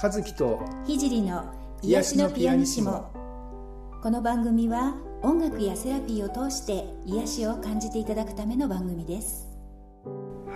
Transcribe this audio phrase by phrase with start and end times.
[0.00, 3.10] 和樹と聖の癒しのピアニシモ。
[4.00, 9.47] この番組は音楽やセラピーを通して癒しを感じていただくための番組です。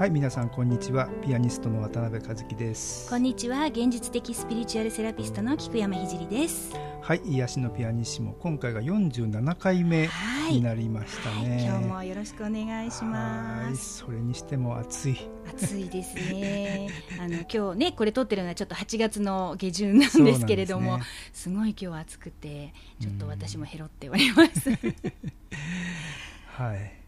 [0.03, 1.07] はい皆さんこんにちは。
[1.25, 3.09] ピアニストの渡辺和樹です。
[3.09, 6.75] こんにちは現実的スピリチュアルセラピストの菊山聖です。
[7.01, 10.09] はい癒しのピアニッシモ今回が47回目
[10.51, 13.99] になりましたね、はい、今日もよろしくお願いします。
[13.99, 15.17] それにしても暑い。
[15.47, 16.89] 暑いですね。
[17.23, 20.99] あの今日ねこれ撮ってるのはちょっと8月の下旬なんですけれども
[21.33, 24.69] す、ね,、ごい今日は暑くてちょっと私もへろっております。
[26.59, 27.02] はい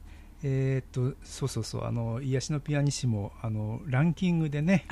[0.47, 4.85] えー、っとそうそうそうあの癒しのピアニッシモあのランキングでね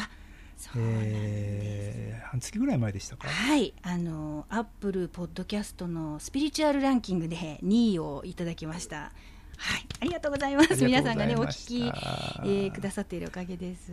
[0.76, 3.28] えー、半月ぐらい前でしたか？
[3.28, 9.12] はいあのアップルポッドキャストのスピリチュアルランキングで2位をいただきました
[9.62, 10.84] はい、ありがとうございます。
[10.84, 13.92] 皆さんがね、お聞き、えー、くださっているおかげです。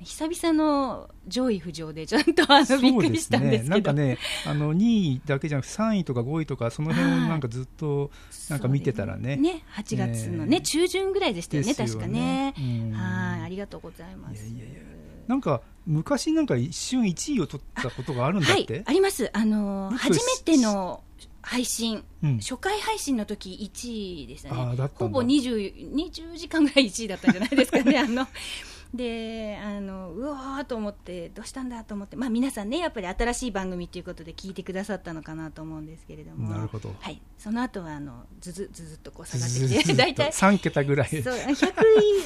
[0.00, 3.70] 久々の上位浮上で、ちょっとあの、びっくりしたんですけど。
[3.70, 8.10] なんかね、あの2位だけじゃなくて、3位とか5位とか、その辺をなんかずっと、
[8.50, 9.36] なんか見てたらね。
[9.36, 12.54] ね、8月のね、中旬ぐらいでしたよね、確かね。
[12.92, 14.44] はい、ありがとうございます。
[14.44, 14.80] いやいやいや。
[15.28, 19.30] なんか昔なんか一瞬1位を取ったことがあるんだって、はい、あります。
[19.32, 21.02] あの初めての
[21.46, 24.88] 配信、うん、初回配信の時1位でしたね。
[24.96, 27.98] ほぼ 20, 20時間ぐらい1位だったんじゃないですかね。
[28.02, 28.26] あの
[28.94, 36.50] であのうわーと思ってどうしたんだと思って、まあ、皆さんねやっぱり新しい番組ということで聞いてくださったのかなと思うんですけれども。
[36.50, 40.30] なるほど、はい、その後はあのずずずずっとこう下がってきて大体。
[40.30, 41.08] 3桁ぐらい。
[41.08, 41.54] そう100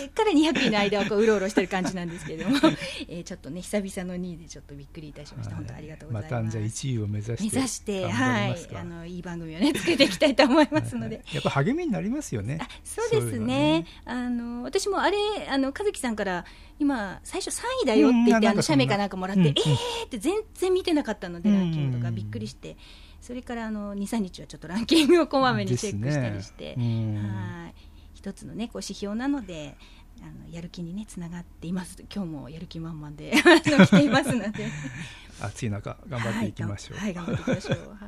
[0.06, 2.56] 位から200位の間をこううろうろしてる感じなんですけれども、
[3.08, 6.34] えー、ちょっとね久々の2位でちょっとびっくりいたしました、はい、本当ありがとうございます。
[6.34, 8.56] またじゃあ1位を目指して目指してはい。
[8.74, 12.60] あのいい番組をね作っていきたいと思いますので、やっぱ励みになりますよね。
[12.84, 16.44] そうですね、ね、あの私もあれあの和樹さんから
[16.78, 22.76] 今最初3位だよって言って、あの写メかなんかもらって、うん、えーって全然見てなかったので、ランキングとかびっくりして、
[23.20, 27.74] それからあの23日はちょっとランキングをこまめにチェックしたりして、ね、はい。
[28.14, 29.76] 一つのねこう指標なので
[30.20, 32.02] あのやる気にねつながっています。
[32.14, 34.66] 今日もやる気満々で 来ていますので。
[35.40, 36.98] 暑い中頑張っていきましょう。
[36.98, 37.88] はい、はい、頑張っていきましょう。
[37.90, 37.98] はい。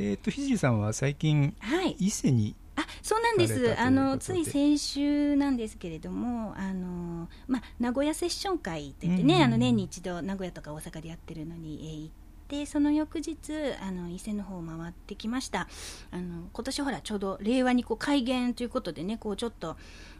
[0.02, 3.78] えっとひじさんは最近、はい、伊勢にあそうなんです。
[3.78, 9.40] あのつい先週なんですけれどもあの、まあ、名古屋セッション会といってね、うん。
[9.40, 12.10] うん、あの年に一度名古屋とか大阪でやってるのに、えー、行っ
[12.48, 13.36] てその翌日
[13.82, 15.68] あの伊勢の方を回ってきました。
[16.10, 19.76] あの今年ほらちょうど令和にこう改元ということでねこうちょっと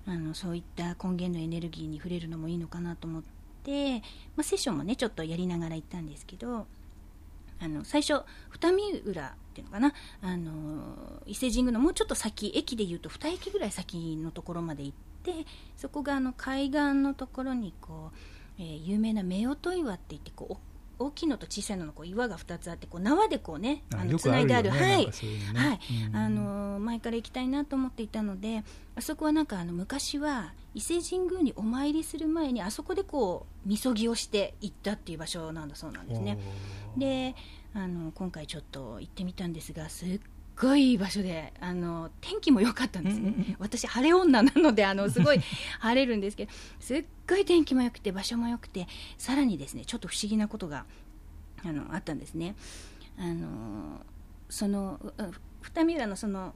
[0.06, 3.22] あのそういった根源のエネルギーに触れるのもいいのかなと思っ
[3.62, 4.00] て、
[4.36, 6.66] まあ、セッションもねちょっとやりながら行ったんですけど
[7.62, 9.30] あの最初二見浦っ
[9.60, 9.92] ていうのかな。
[10.22, 18.10] あの伊勢神宮のもうちょっと先駅でいうと2駅ぐらい先のところまで行ってそこがあの海岸のところにこ
[18.58, 20.56] う、えー、有名な夫婦岩って言ってこう
[21.00, 25.10] 大きいのと小さいののこう岩が2つあってこう縄でこうねあのつないである、ね、はい、はい、
[26.12, 28.62] あの前から行きたいなと思っていたので
[28.94, 36.38] あそこはなんかあの昔は伊勢神宮にお参りする前にあそこでこうみそぎをして行ったっていう場所なんだそうなんですね。
[36.98, 37.34] で
[37.74, 40.20] あの今回ちょっと行ってみたんですがすっ
[40.60, 45.40] ごいいい場所であの天気も良かったんですね、私晴れ女なのであのすごい
[45.78, 48.86] 晴れるんですけどすっごい天気も良くて場所も良くて
[49.16, 50.84] さらにですねちょっと不思議なことが
[51.64, 52.54] あのあったんですね。
[53.18, 54.00] あの
[54.48, 54.98] その
[55.62, 56.54] 二見浦のその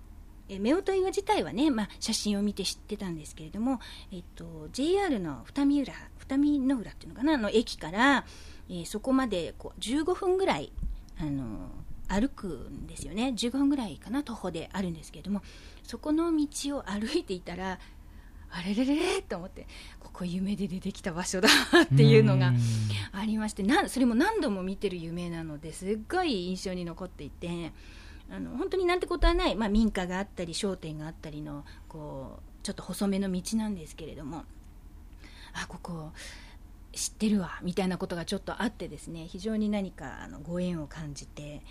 [0.48, 3.80] え夫婦岩自体はね、まあ、写真を見て知ってたんですけれども、
[4.12, 8.26] えっと、JR の二見浦二見の浦っていうのかなの駅から、
[8.68, 10.70] えー、そこまでこう15分ぐらい
[11.18, 11.70] あの
[12.08, 13.34] 歩くんですよね。
[13.36, 15.42] 15分ぐらいかな徒歩であるんですけれども
[15.82, 17.78] そこの道を歩いていたら
[18.56, 19.66] あれれれれと思って
[19.98, 21.48] ここ夢で出てきた場所だ
[21.82, 22.52] っていうのが
[23.12, 27.72] ありましてなそれも何度も見てる夢なのですっごい印象に残っていて
[28.30, 34.44] あの本当になんてことはない、まあ、民家があったり商店があったりのこうちょっと細めの道なんですけれども
[35.52, 36.12] あここ
[36.94, 41.62] 知ってるわみたいなことがちょっとあってですね非常に何かあのご縁を感じて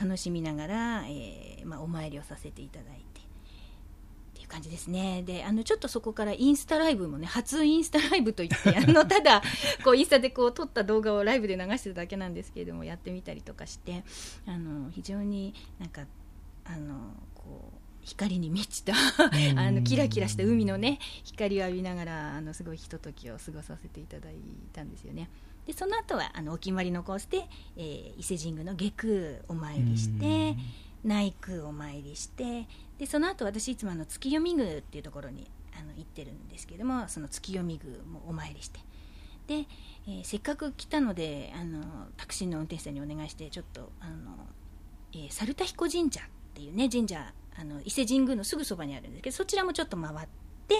[0.00, 5.22] 楽しみながら、えー、まあ、お参りをさせていただいてっていう感じですね。
[5.24, 9.42] であのちょっとそこからインスタライブもね初インスタライブといって あのただ
[9.84, 14.04] こうインスタでこう撮った動画をライブで流してるだけなんですけれどもやってみたりとかして
[14.46, 16.06] あの非常になんか
[16.64, 18.94] あのこう光に満ちた
[19.56, 24.34] あのキラキラした海のね光を浴びながらあのすごいひとときを過ごさせていただい
[24.72, 25.30] たんですよね。
[25.66, 27.46] でその後はあのお決まりのコースで、
[27.76, 30.56] えー、伊勢神宮の下空お参りして
[31.04, 32.66] 内宮お参りして
[32.98, 37.78] でその後私いつもあの月読宮っていうところにあの行ってるんですけどもその月読宮
[38.10, 38.80] もお参りして。
[39.46, 39.66] で、
[40.06, 44.46] えー、せっかく来たのであのタクシーの運転手さんにお願いしてちょっとあの、
[45.12, 50.28] えー、猿田彦神社っていうね神社あの伊勢神宮のすぐそばにあるんですけどそちらもちょっと回っ
[50.68, 50.76] て、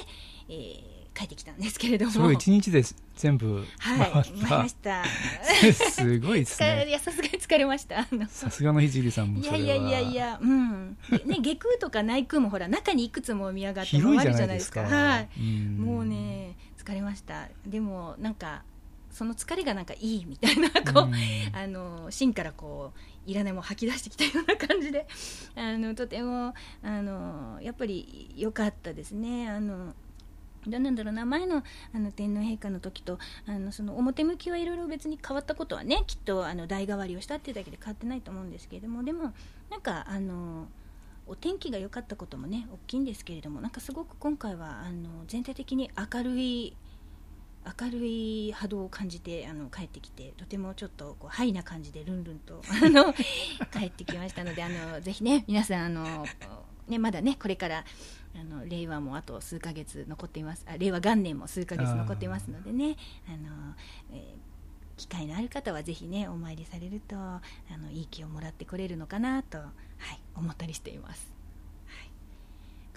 [0.48, 0.82] えー、
[1.14, 2.10] 帰ってきたんですけれども。
[2.10, 2.82] すごい一日で
[3.16, 5.04] 全部回った、はい、回りました。
[5.90, 6.86] すごいですね。
[6.88, 8.06] いやさすがに疲れました。
[8.28, 10.96] さすがのひじりさんもいやいやいやいやうん。
[11.26, 14.82] ね下空とか内空もほら中にいくつも見上がって回るじゃないですか。
[14.82, 15.40] はい。
[15.40, 17.48] もうね疲れました。
[17.66, 18.62] でもなんか
[19.10, 21.10] その疲れがなんかいいみたいなこう、
[21.52, 25.06] あの芯からこういらないも吐き出してきたような感じで
[25.54, 29.48] あのとてもあのやっぱり良かったですね。
[29.48, 29.94] あの
[30.66, 39.32] どうなんだろうな前のあの天皇陛下の時とあのその表向きはいろいろ別に変わったことはねきっとあの代替わりをしたっていうだけで変わってないと思うんですけれどもでも
[39.70, 40.68] なんかあの
[41.26, 46.76] お天気が良かったこともね大きいんですけれどもなんかすごく今回はあの全体的に明るい
[47.80, 56.26] 明るい波動を感じてあの帰ってきてとてもちょっとこうハイな感じでルンルンと あの帰ってきましたのであのぜひね皆さんあの
[56.88, 57.84] ねまだねこれから
[58.34, 60.64] あの令和もあと数ヶ月残っています。
[60.66, 62.96] あ令和元年も数ヶ月残っていますのでね
[63.28, 63.74] あの、
[64.10, 69.64] えー、機会のある方はぜひねお参りされるとあのいい気をもらってこれるのかなと、は
[70.14, 71.32] い、思ったりしています。
[71.86, 71.92] は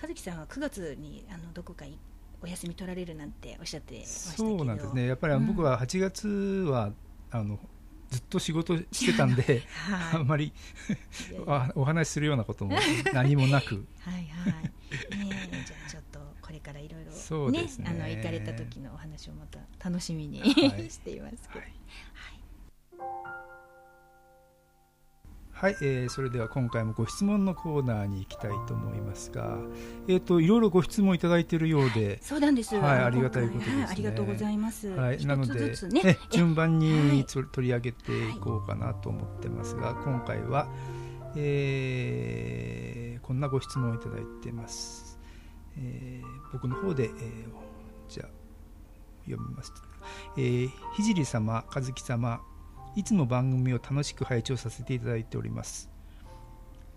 [0.08, 1.86] い、和樹さんは9月にあのどこか
[2.46, 5.08] お休み取られるなんておっしゃってそうなんですね。
[5.08, 6.92] やっぱり僕は8月は、
[7.34, 7.60] うん、あの
[8.12, 9.64] ずっと仕事してたんで、はい、
[10.16, 10.54] あんまり
[11.76, 12.78] お話しするようなことも
[13.14, 13.86] 何もなく。
[14.00, 14.72] はいはい、ね、
[15.66, 17.12] じゃあちょっとこれからいろいろ
[17.52, 17.68] ね。
[17.84, 21.74] あの行かれた時のお話をまた楽しみに、はい、していますけど、はい
[25.56, 29.58] はい、えー、それでは今回もご質問のコーナーに行きたいと思いますが、
[30.06, 32.76] えっ、ー、といろいろご質問いただいているようで、そうなんです。
[32.76, 34.90] はい、ありがたいことです、ねはい、ありがとうございます。
[34.90, 40.68] はい、なので、ね、順番に取り上げていこうかなと思ってますが、今回は、
[41.38, 45.18] えー、こんなご質問をいただいてます。
[45.78, 47.12] えー、僕の方で、えー、
[48.10, 48.28] じゃあ
[49.24, 49.72] 読みます。
[50.36, 52.42] えー、ひじり様、かずき様。
[52.96, 55.90] いつも番組を楽しく拝聴させていただいております。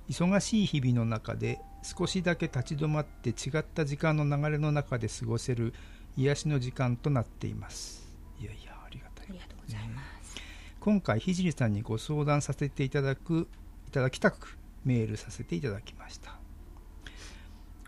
[0.09, 5.75] 忙しい日々の中で少しだけ立ち止まって違った時間の流れの中で過ごせる
[6.17, 8.09] 癒しの時間となっています。
[8.41, 10.37] いやいやありがたい、ありがとうございます、
[10.81, 13.49] 今回ひじりさんにご相談させていただく
[13.87, 16.39] いただきたくメールさせていただきました。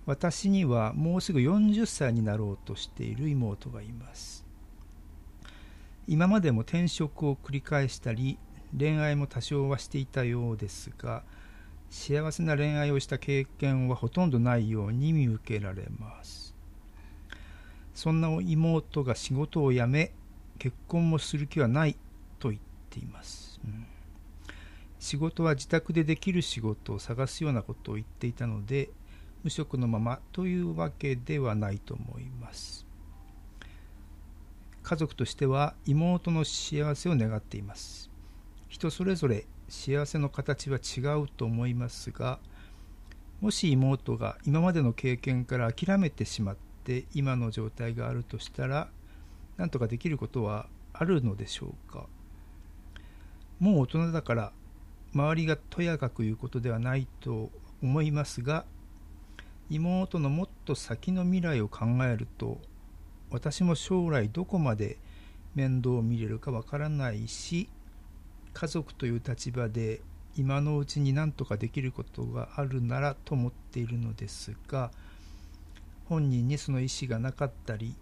[0.07, 4.40] 私にはもうすぐ40歳になろうとしている妹がいます
[6.07, 8.39] 今までも転職を繰り返したり
[8.77, 11.23] 恋愛も多少はしていたようですが
[11.89, 16.51] 幸せな恋愛をした経験はほとんどないように見受けられます。
[17.95, 20.13] そんな妹が仕事を辞め
[20.59, 21.97] 結婚もする気はない
[22.39, 23.87] と言っています、うん、
[24.99, 28.91] 仕事は自宅でできる仕事を探すようなことを言っていたので
[29.43, 32.87] 無職のままというわけではないと思います。
[34.83, 38.11] 家族としては妹の幸せを願っています。
[38.69, 42.39] 人それぞれ幸せの形は違うと思いますが
[43.41, 48.89] もし妹が今までの経験から諦めてしまって今の状態があるとしたら
[49.57, 52.07] 何とかできることはあるのでしょうか？
[53.59, 54.53] もう大人だから
[55.15, 57.51] 周りがとやかく言うことではないと
[57.83, 58.65] 思いますが
[59.69, 62.59] 妹のもっと先の未来を考えると
[63.31, 64.99] 私も将来どこまで
[65.55, 67.69] 面倒を見れるかわからないし
[68.53, 70.01] 家族という立場で
[70.37, 74.91] 今のうちに何とかできることがあるならと思っているのですが
[76.09, 77.95] 本人にその意思がなかったり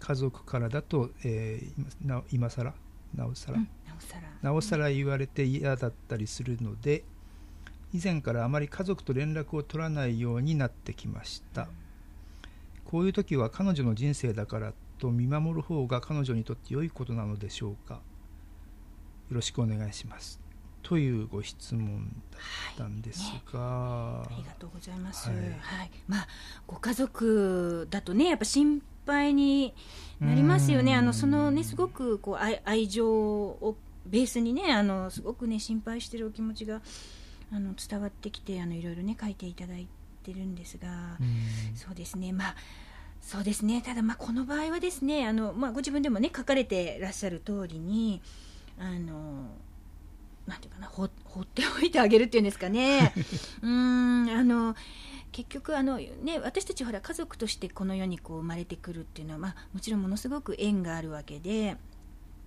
[0.00, 2.74] 家族からだと、えー、な今更？
[3.14, 3.68] なおさら、うん、
[4.42, 7.04] なおさら言われて嫌だったりするので
[7.94, 11.62] 以前からあまり家族と連絡を取らないようになってきました。
[11.62, 11.87] うん
[12.90, 17.94] こういう時は彼女の人生だからと見守る方が彼女にとって良いことなのでしょうか？
[17.94, 18.00] よ
[19.30, 20.40] ろしくお願いします。
[20.82, 24.30] というご質問だったんですが、はい。
[24.30, 25.42] ね、ありがとうございます、はい、は
[25.84, 26.26] い、まあ、
[26.66, 29.74] ご家族だとねやっぱ心配に
[30.18, 30.94] なりますよね。
[30.94, 33.76] あのそのねすごくこう愛愛情を
[34.06, 36.80] ベースにねあのすごくね心配してるお気持ちが
[37.52, 39.86] あの伝わってきてあのいろいろね書いていただいっ
[40.32, 41.16] てるんですが、
[41.74, 42.54] そうですね、まあ、
[43.20, 43.82] そうですね。
[43.82, 48.20] ただ、まあ、この場合はですねあの、まあ、ご自分でも、ね、書かれてらっしゃる通りに
[48.78, 49.48] あの
[50.46, 51.08] なんていうかな放っ
[51.44, 53.14] ておいてあげるっていうんですかね。
[53.62, 54.74] うんあの
[55.30, 61.76] 結局あの、ね、私たちほら家族としてこの世にこう生まれてくるっていうのは、まあ、もちろんものすごく縁があるわけで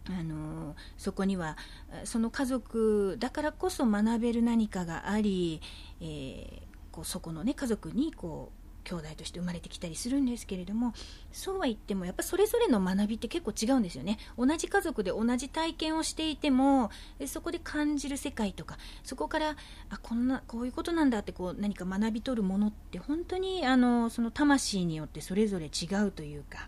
[0.10, 1.58] あのそこには
[2.06, 5.62] その家族だからこそ学べる何かがあり、
[6.02, 10.94] えー、こうそこの、ね、家族にこう兄弟として生まれてきたりするんですけれども
[11.32, 16.90] そうは言ってもやっぱそれぞれの学びって結構違うんですよね同じ家族で同じ体験をしていても
[17.28, 19.56] そこで感じる世界とかそこから
[19.90, 26.68] あこんなこういうことなんだってこう何か学び取るものって本当にあのその魂によってそれぞれ違うというか。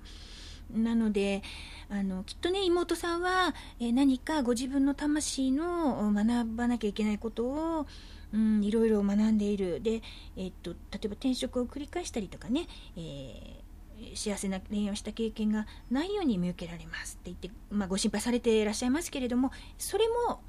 [0.74, 1.44] なので
[1.90, 7.86] あのきっとね妹さんは、え何かご自分の魂の学ばなきゃいけないことを
[8.34, 9.82] うん、いろいろ学んでいる。
[9.82, 10.02] で、
[10.36, 20.42] えっと、例えば転職を繰り返したりとかね、えー、幸せな恋愛をした経験がないように見受けられますって言って、まあ、ご心配されていらっしゃいますけれどもそれも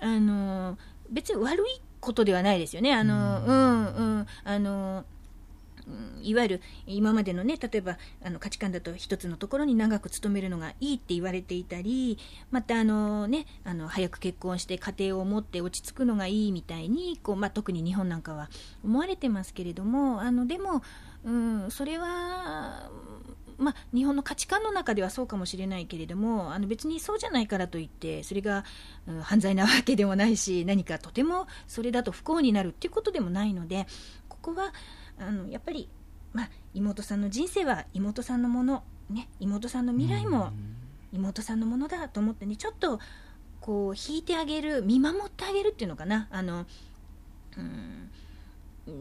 [0.00, 0.78] あの
[1.10, 2.94] 別に悪いことではないですよね。
[2.94, 5.04] あのうん、うん、あの
[6.22, 12.18] いわゆる今までのね例えばあの価値観だと一つのところに長く勤めるのがいいって言われていたり
[12.50, 18.50] またあの、ね、あの早く結婚して家庭を持って落ち着くのがいいみたいにこう、まあ、特に日本なんかは
[18.84, 20.82] 思われてますけれどもあのでも、
[21.24, 22.90] うん、それは
[23.58, 28.64] まあ、日本の価値観の中ではそうかもしれないけれどもあの別にそうじゃないからといってそれが、
[29.08, 33.88] うん、犯罪なわけでもないし何かとてもそれだと不幸になるっていうことでもないので
[34.28, 34.72] ここは
[35.18, 35.88] あのやっぱり、
[36.32, 40.52] まあ、妹さんの人生は妹さんのもの、ね、妹さんの未来も
[41.12, 43.00] 妹さんのものだと思ってねちょっと
[43.60, 46.28] こう引いてあげる見守ってあげるっていうのかな。
[46.30, 46.66] あの
[47.56, 48.10] うん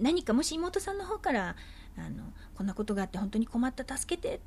[0.02, 1.56] 何かもし妹さんの方から
[1.98, 2.24] あの
[2.56, 4.40] こんなことがあって本当に困った助けてっ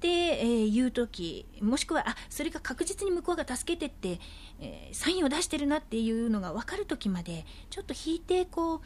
[0.00, 4.20] て、えー、言う時もしくはあそれが確実に向こうが助けてって、
[4.60, 8.80] えー、サインを出してるなっていうのが分かる時までちょっと引いてこう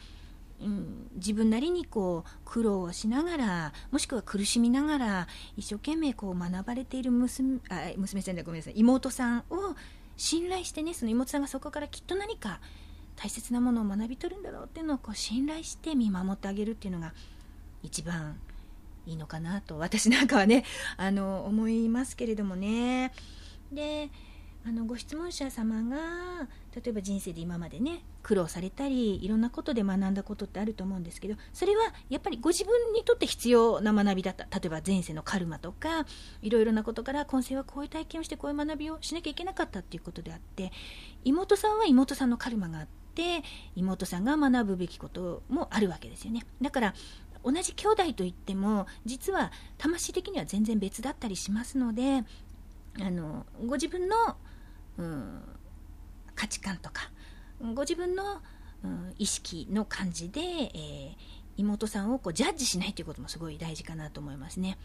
[0.59, 9.75] うん、自分なりにこう苦労をしながらもしくは苦しみながら一生懸命こう学ばれている娘あ娘さんだごめんなさい妹さんを
[10.15, 12.59] 信頼してねその妹さんがそこからきっと何か
[13.15, 17.13] 大切なものを学び取るんだろうっていうのをこう信頼して見守ってあげるっていうのが
[17.83, 18.37] 一番
[19.05, 20.63] いいのかなと私なんかはね
[20.97, 23.13] あの思いますけれどもね。
[23.71, 24.09] で
[24.67, 25.95] あのご質問者様が
[26.75, 34.43] 例えば人生で今までね苦労されたりいろんなことで学んだことってあると思うんですけどそれはやっぱりご自分にとって必要な学びだった。
[34.59, 36.05] 例えば前世のカルマとか
[36.41, 40.73] いろいろなことから今世はこういう体験をしてこういう学びをしなきゃいけなかったっていうことであって
[41.23, 43.43] 妹さんは妹さんのカルマがあって
[43.77, 46.45] 妹さんが学ぶべきこともあるわけですよね。
[46.61, 46.93] だから
[47.45, 52.25] 同じ兄弟といっても実は魂的には全然別だったりしますので
[52.99, 54.35] あのご自分の
[54.97, 55.41] うん、
[56.35, 57.11] 価値観とか
[57.61, 58.41] ご自分の、
[59.17, 61.15] 意識の感じで、えー、
[61.57, 64.77] 妹さんをこうジャッジしないということもすごい大事かなと思いますね。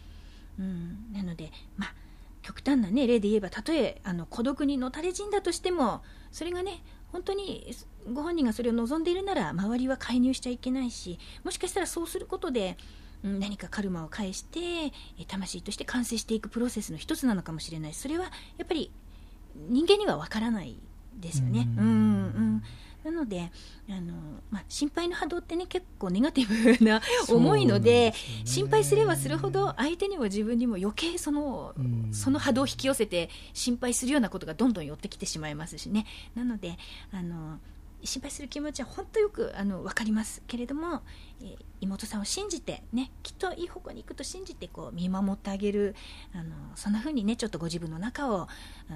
[0.59, 1.93] うん、なので、まあ、
[2.41, 6.01] 極端な、ね、例で言えばたとえあの孤独にのたれ死んだとしても
[6.31, 7.73] それがね本当に
[8.11, 12.77] ご本人がそれを望んでいるなら周りは介入しちゃいけないしもしかしたらそうすることで
[13.23, 14.91] 何かカルマを返して
[15.27, 18.25] 魂として完成していくプロセスの一つなのかもしれないそれは
[18.57, 18.91] やっぱり
[19.55, 20.77] 人間にはわからない
[21.19, 21.67] ですよね。
[21.77, 22.63] うん、うん、
[23.03, 23.51] なので
[23.89, 24.13] あの、
[24.49, 28.13] まあ、心配の波動ってね結構ネガティブな重いので、ね、
[28.45, 31.73] 心配すればするほど相手にも自分にも余計その,、
[32.11, 36.05] その波動を引き寄せて心配するようなことがどんどん寄ってきてしまいますしね。
[36.35, 36.77] なので
[37.11, 37.59] あの
[38.03, 41.01] 心配する気持ちは本当よくあの分かりますけれども、
[41.41, 45.95] えー、妹さんを信じて、ね、きっといい方向に行くと信じてこう見守ってあげる
[46.33, 48.47] あのそんな風にねちょっとご自分の中を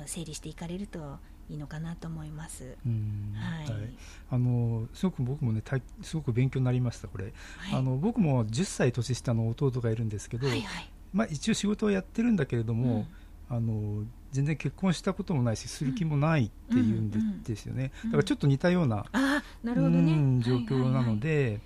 [0.06, 2.64] 整理していかれるといいのかなと思います。
[2.64, 3.90] はい、はい、
[4.32, 5.64] あのすごく僕もね
[6.02, 7.34] すごく勉強になりましたこれ、はい、
[7.74, 13.08] あの僕も10歳年下の弟がいるんですけど、はいはい、まあ一応仕事をやってるんだけれども、うん、
[13.50, 17.92] あの全然結婚したこともないしする気もないっていうんで,、ですよね。
[18.06, 21.62] だからちょっと似たような,、あなるほどね、状況なので、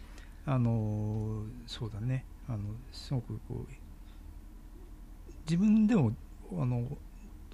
[0.46, 2.26] あのそうだね。
[2.48, 2.60] あの
[2.92, 3.74] すごくこう
[5.46, 6.14] 自分でも
[6.54, 6.86] あの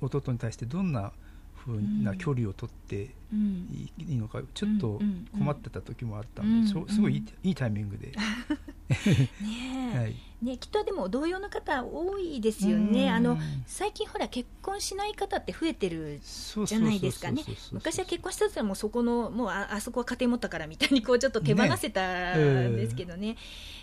[0.01, 1.11] 弟に対してどんな
[1.55, 3.13] ふうな距離を取って
[3.97, 4.99] いいのかちょっと
[5.37, 8.11] 困ってた時もあったので、すごいいいいいタイミングで
[8.89, 10.15] ねはい。
[10.41, 17.41] ね、きっとでも同様の方多いですよね、あの最近、ほら結婚しない方って増えてるじゃないですかね、
[17.71, 23.37] 昔は結婚したらもうそこのもうああそこは家庭持ったからみたいにこうちょっと手放せたんですけどね、ね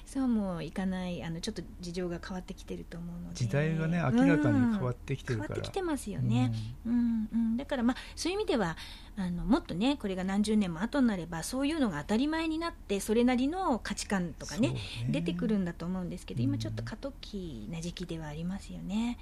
[0.07, 3.35] そうもいかないあのちょっと事情が変わってきてると思うので。
[3.35, 6.53] 時代がね明らかに変わってきてるから、変わってきてますよね、
[6.87, 8.77] うん、うん、だから、まあ、そういう意味では
[9.17, 14.77] あのもっとねこれが何十年も後になればそういうのが当たり前になってそれなりの価値観とかね、ね、
[15.09, 19.19] 出てくるんだと思うんですけど今ちょっと過渡期な時期ではありますよね。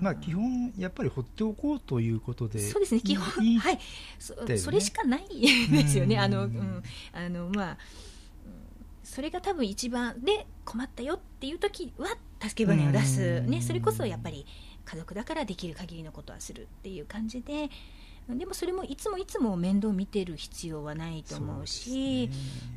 [0.00, 3.26] まあ基本やっぱり放っておこうということでそうですね基本
[3.58, 3.78] はい。
[4.18, 5.28] そね、それしかない
[5.70, 7.78] ですよねあの、うん、あのまあ
[9.04, 12.08] それが多分一番で困ったよっていう時は
[12.40, 14.46] 助け舟を出す、ね、それこそやっぱり
[14.84, 17.70] 家族だからできる限りのことはするっていう感じで
[18.28, 22.30] でもそれもいつもいつも面倒見てる必要はないと思うし、ね、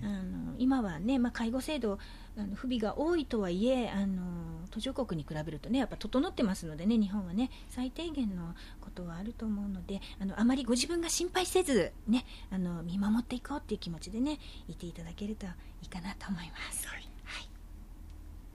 [0.03, 1.99] あの今はね、まあ、介護制度
[2.35, 4.23] あの不備が多いとはいえあの
[4.71, 15.49] 途上国に比べるとねやっぱ整ってますのでね日本はね最低限のことはあると思うのであのあまりご自分が心配せずねあの見守っていこうっていう気持ちでねいていただけるとい
[15.83, 16.87] いかなと思います。
[16.87, 17.13] はい。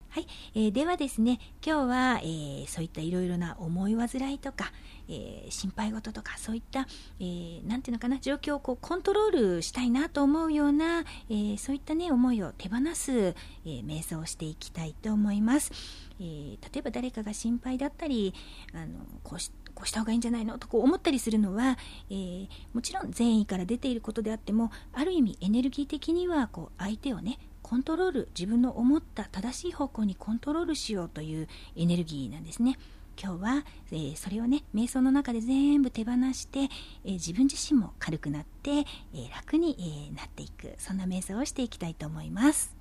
[0.10, 4.72] はい、えー、ではですね今日は、えー、そういったいろいろな思い煩いとか、
[5.09, 6.87] えー、心配事とかそういった、
[7.19, 15.71] えー、ていうのかな状況をこうコントロールしたいなと思うような、えー、そういったね思いを手放す、えー、瞑想をしていきたいと思います、
[16.19, 18.33] えー、例えば誰かが心配だったり
[18.73, 21.77] あのこうしこうした方がいいんじゃないのとこう思ったりするのは、
[22.09, 32.79] えー、もちろん善意から出ていることであってもある意味エネルギー的にはこう相手をねコントロール自分の思った正しい方向にコントロールしようというエネルギーなんですね。
[33.21, 36.59] 今日は、えー、それをね瞑想の中で全部手放して、
[37.03, 39.75] えー、自分自身も軽くなって、えー、楽に、
[40.12, 42.75] えなっていくそんな瞑想をしていきたいと思います。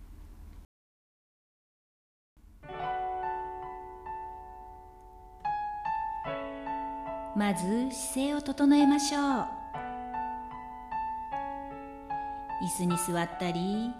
[7.37, 9.47] まず姿勢を整えましょう。
[12.65, 13.93] 椅子に座ったり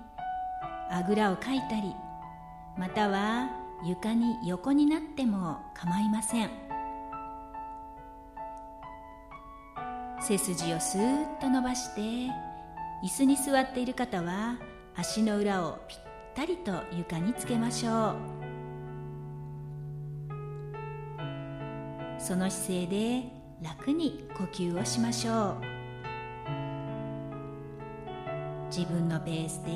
[0.91, 1.95] あぐらをかいたり
[2.79, 6.51] または床に横になっても構いません。
[10.21, 14.57] 背筋をスーッと伸ばして椅子に座っている方は
[14.97, 15.99] 足の裏をぴっ
[16.35, 18.17] たりと床につけましょう。
[22.19, 23.23] その姿勢で
[23.63, 25.57] 楽に呼吸をしましょう。
[28.69, 29.73] 自分のペースで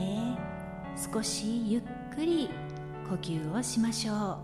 [1.12, 1.82] 少しゆっ
[2.14, 2.50] くり
[3.11, 4.38] 呼吸をしましょう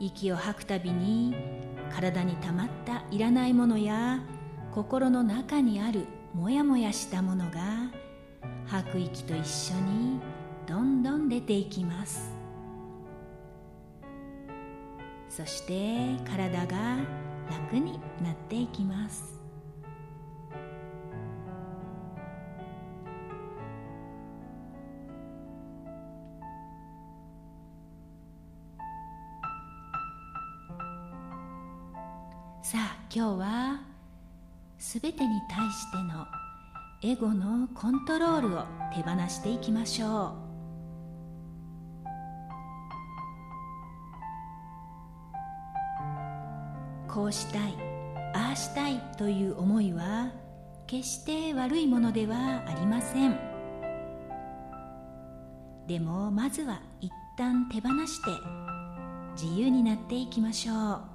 [0.00, 1.34] 息を吐くたびに
[1.90, 4.20] 体にたまったいらないものや
[4.74, 7.90] 心の中にあるもやもやしたものが
[8.66, 10.20] 吐く息と一緒に
[10.66, 12.34] どんどん出ていきます。
[15.30, 16.98] そして体が
[17.50, 19.41] 楽になっていきます。
[33.14, 33.80] 今日は
[34.78, 36.26] 全てに対しての
[37.02, 40.32] エゴのコントロールを手放していきましょう。
[47.06, 47.74] こうしたい
[48.34, 50.30] ああしたいという思いは
[50.86, 53.38] 決して悪いものではありません。
[55.86, 58.30] でもまずは一旦手放して
[59.38, 61.11] 自由になっていきましょう。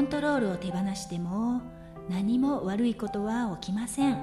[0.00, 1.60] コントロールを手放しても
[2.08, 4.16] 何も悪いことは起きません。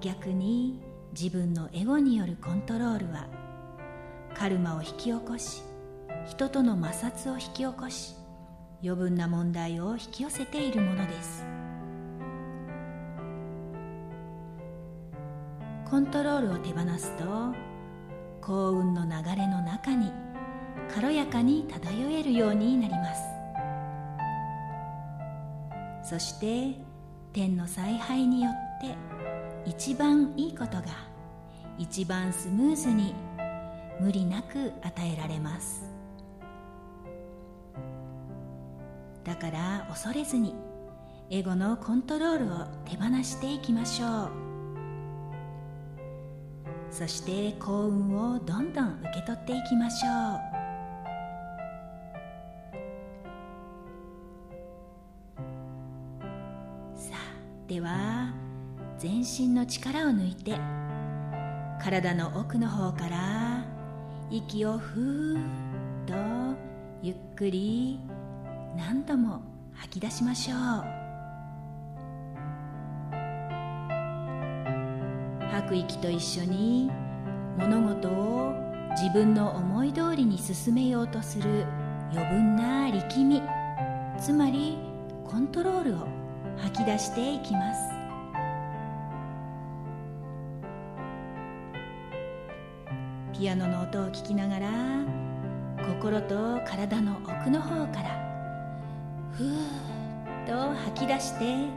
[0.00, 3.26] 逆に自分のエゴによるコントロールは
[4.32, 5.64] カルマを引き起こし
[6.28, 8.14] 人との摩擦を引き起こし
[8.80, 11.44] 余分な問題を引き寄せているものです。
[15.90, 17.24] コントロールを手放すと
[18.40, 20.12] 幸運の流れの中に
[20.94, 23.37] 軽やかに漂えるようになります。
[26.08, 26.74] そして
[27.34, 28.96] 天の采配によって
[29.66, 30.84] 一番いいことが
[31.76, 33.14] 一番スムーズに
[34.00, 35.92] 無理なく与えられます。
[39.22, 40.54] だから恐れずに
[41.28, 44.30] エゴのコントロールを手放していきましょう。
[46.90, 50.08] そして幸運をどんどん受け取っていきましょ
[50.54, 50.57] う。
[57.68, 58.32] では
[58.96, 60.58] 全身の力を抜いて
[61.78, 63.62] 体の奥の方から
[64.30, 65.42] 息をふーっ
[66.06, 66.14] と
[67.02, 68.00] ゆっくり
[68.74, 69.42] 何度も
[69.74, 70.58] 吐き出しましょう。
[75.50, 76.90] 吐く息と一緒に
[77.58, 78.54] 物事を
[78.92, 81.66] 自分の思い通りに進めようとする
[82.12, 83.42] 余分な力み
[84.18, 84.78] つまり
[85.22, 86.17] コントロールを。
[86.62, 87.80] 吐き出していきます。
[93.38, 94.68] ピアノの音を聞きながら
[95.86, 98.10] 心と体の奥の方から
[99.32, 99.54] ふー
[100.44, 101.68] っと吐き出して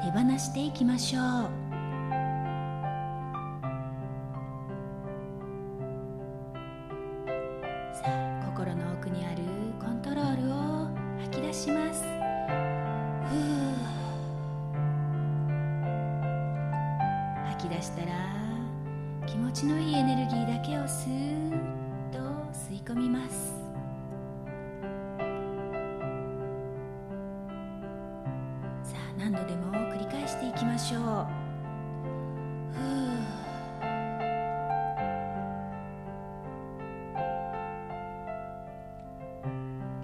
[0.00, 1.67] 手放していきましょう。
[30.88, 31.02] しょう。
[32.72, 32.80] ふう。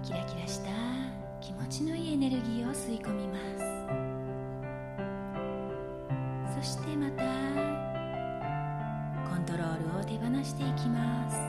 [0.03, 0.69] キラキラした
[1.41, 3.39] 気持ちのいいエネルギーを吸い込みま
[6.53, 6.61] す。
[6.61, 7.23] そしてまた
[9.27, 11.44] コントロールを手放していきます。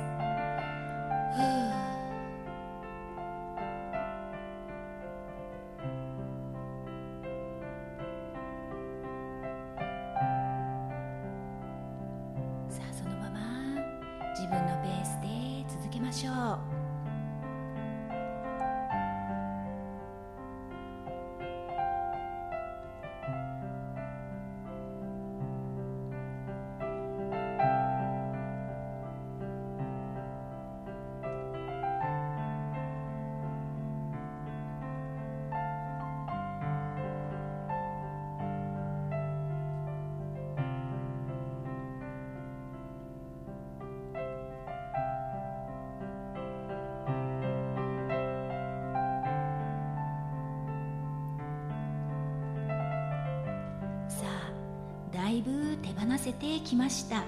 [55.37, 57.16] いぶ手放せてきました。
[57.16, 57.25] さ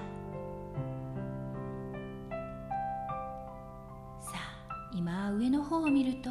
[4.35, 6.29] あ今上の方を見ると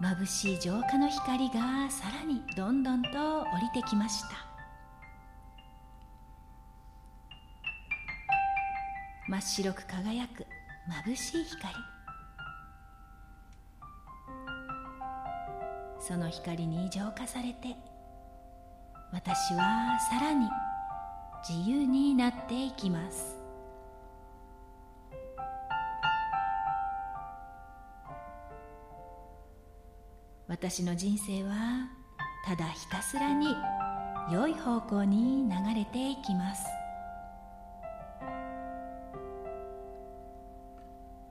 [0.00, 3.08] 眩しい浄化の光がさらにどんどんと
[3.42, 4.28] 降りてきました。
[9.28, 10.46] 真っ白く輝く
[11.06, 11.74] 眩しい光。
[16.00, 17.76] その光に浄化されて
[19.12, 20.48] 私はさらに
[21.46, 23.38] 自由になっていきます。
[30.48, 31.90] 私の人生は
[32.46, 33.54] ただひたすらに
[34.30, 36.64] 良い方向に流れていきます。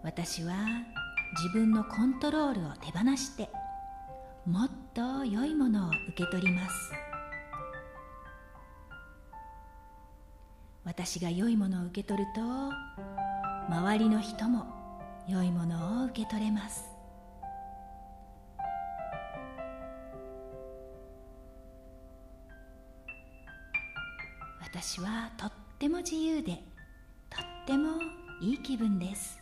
[0.04, 0.54] 私は
[1.36, 3.50] 自分のコントロールを手放して
[4.46, 7.01] もっと良いものを受け取ります。
[10.92, 12.42] 私が良いものを受け取ると
[13.70, 14.66] 周りの人も
[15.26, 16.84] 良いものを受け取れます。
[24.62, 26.62] 私はとっても自由で
[27.30, 27.92] とっても
[28.42, 29.40] いい気分です。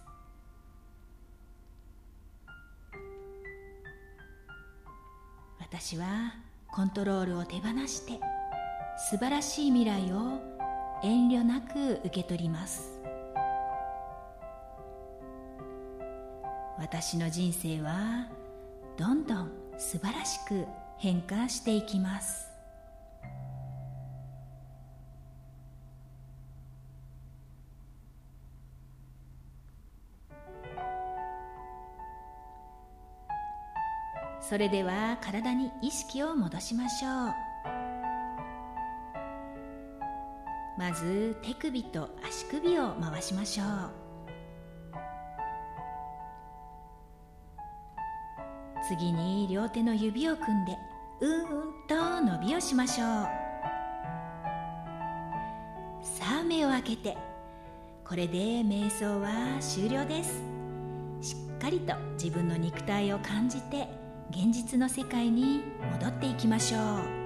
[5.59, 6.35] 私は
[6.71, 8.19] コントロールを手放して
[9.09, 10.48] 素晴らしい未来を
[11.01, 12.99] 遠慮なく受け取ります。
[16.77, 18.27] 私の人生は
[18.97, 20.65] どんどん素晴らしく
[20.97, 22.49] 変化していきます。
[34.41, 37.48] それでは体に意識を戻しましょう。
[40.79, 43.67] まず手首と足首を回しましょう。
[48.87, 50.77] 次に両手の指を組んで
[51.19, 53.07] うーんと伸びをしましょう。
[56.01, 57.17] さあ目を開けて
[58.05, 60.41] これで瞑想は終了です。
[61.19, 63.89] しっかりと自分の肉体を感じて
[64.29, 65.61] 現実の世界に
[65.91, 66.77] 戻っていきましょ
[67.15, 67.18] う。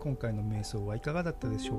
[0.00, 1.76] 今回の瞑想はいかがだったでしょう？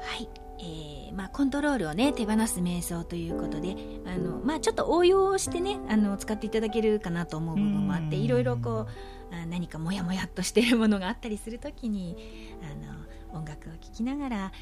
[0.00, 0.28] はい。
[0.56, 3.74] えーまあ、コントロールを、ね、手放す瞑想ということで
[4.06, 8.86] あの、まあ、ちょっと応用して、ね、あの使っていただけるかなと思う部分もあっていろいろこ
[9.32, 12.16] うあ何かモヤモヤっとしているものがあったりするときに
[12.62, 14.52] あの音楽を聴きながら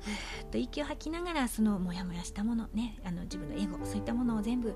[0.00, 4.74] ふーっと息を吐きながらそのモヤモヤしたもの、ね、あの自分のエゴそういったものを全部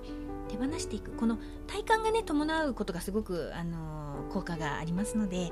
[0.49, 1.13] 手放していく。
[1.13, 5.51] この体感が、ね、伴うことがすごくあの効果がありますので、えー、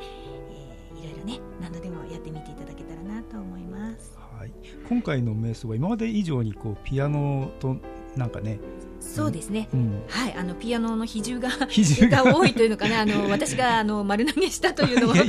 [1.04, 4.16] いろいろね何度でもやってみていただけたらなと思います。
[4.38, 4.52] はい、
[4.88, 7.76] 今回の瞑想は今まで以上にこうピアノと
[8.16, 8.58] なんかね
[9.00, 12.24] そうですね、うん、はい、あのピアノの比重が 比重が。
[12.24, 15.28] 多いというのかな、あの 私があの丸投げしたというのもあるん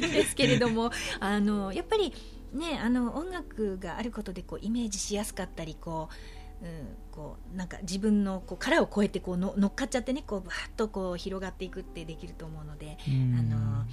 [0.00, 2.12] ですけれども、あのやっぱり
[2.52, 6.08] ね、あの音楽があることでこうイメージしやすかったりこ
[6.62, 12.96] う、うん、こうなんか自分のこう殻を超えてこうの乗っかっちゃってねこうバーッとこう広がっていくってできると思うので。
[13.06, 13.84] あの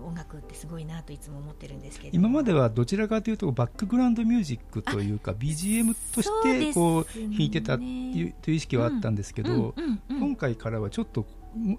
[0.00, 2.16] 音楽ってすごいなといつも思ってるんですけど。
[2.16, 9.74] 今まではどちらかというとバックグラウンドミュージックというか BGM としてこう弾いてたっていうという意識はあったんですけど、
[10.08, 11.26] 今回からはちょっと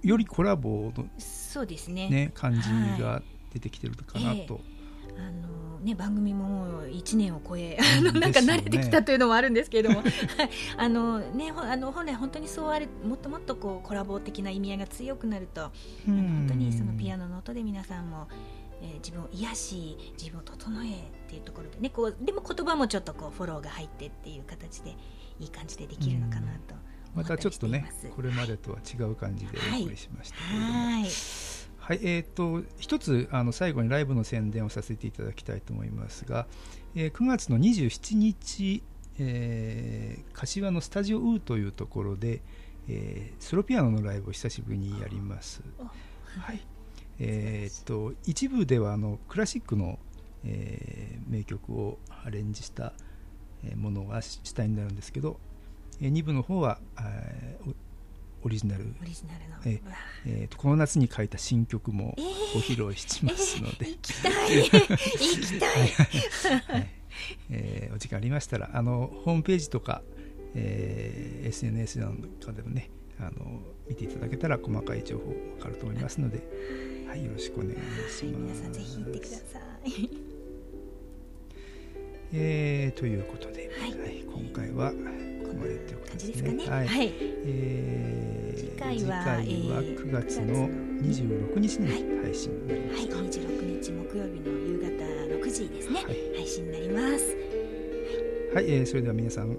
[0.02, 2.10] よりコラボの、そうですね。
[2.10, 2.69] ね感じ
[3.02, 3.22] が
[3.54, 4.62] 出てきてるかなと。
[4.63, 4.80] えー
[5.19, 10.12] あのね、番組ももう1年を超え、あのなんか慣れてきたというのもあるんですけれども、はい、
[10.78, 15.72] あのね、あの本来、本当にそうあるもっともっとこうコラボ的な意味合いが強くなると、
[16.06, 18.28] 本当にそのピアノの音で皆さんも、
[18.82, 20.92] えー、自分を癒し、自分を整えっ
[21.30, 24.96] ていうところでね、こうでも言葉もちょっとこうフォローが入ってっていう形で
[25.39, 26.76] いい感じでできるのかなと
[27.15, 30.74] またちょっとね、これまでとは違う感じでお送りしましたけれども。
[30.74, 31.10] はいはい、
[31.95, 36.45] えーと、一つあの最後にライブの宣伝をさせていただきたいと思いますが、
[36.95, 38.84] えー、9月の27日、
[39.19, 42.41] えー、柏のスタジオウーというところで、
[42.88, 45.62] えー、ソロピアノのライブを久しぶりにやります。
[46.39, 46.62] はい
[47.19, 49.99] えーと、一部ではあのクラシックの、
[50.45, 52.93] えー、名曲をアレンジした
[53.75, 55.39] ものが主体になるんですけど、
[56.02, 57.75] えー、2部の方は、えー、
[58.43, 58.93] オリジナル。
[59.02, 59.56] オリジナルの。
[59.65, 59.82] え
[60.25, 62.15] えー、とこの夏に書いた新曲も
[62.54, 64.56] ご披露しますので、えー、行きた い。
[64.58, 66.89] 行きたい、はい。
[67.49, 70.02] えー、お時間ありましたらあのホームページとか、
[70.56, 76.41] えー、SNS なんかでもねあの見ていただけたら細かい情報わかると思いますので、
[77.08, 78.25] はい、よろしくお願いします。
[78.25, 80.29] 皆さんぜひ行ってください。
[82.34, 84.92] えー、ということで、はい、はい、今回は
[85.50, 86.68] こまでということですね。
[86.68, 87.13] はい、はい、
[87.46, 90.70] えー、次回は次回は9月の
[91.02, 93.15] 26日に配信になりますか。
[93.15, 97.36] はい、はい、26日木曜日の夕方6時ですね、はい、配信になります。
[98.54, 99.58] はい、えー、それでは皆さん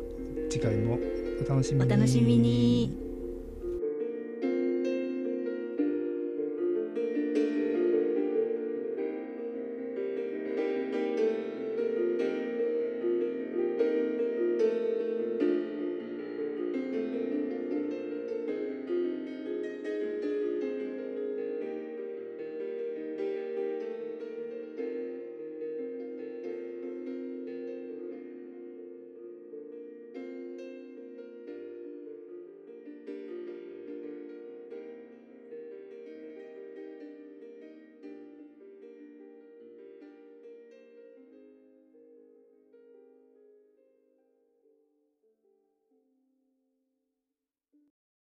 [0.49, 0.99] 次回も
[1.45, 1.87] お楽しみに。
[1.87, 3.00] お楽しみに。